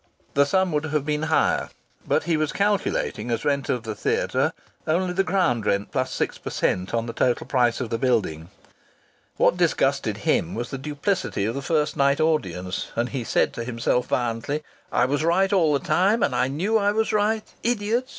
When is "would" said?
0.71-0.85